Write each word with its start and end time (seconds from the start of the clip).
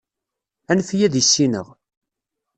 Anef-iyi 0.69 1.05
ad 1.07 1.15
issineɣ. 1.21 1.67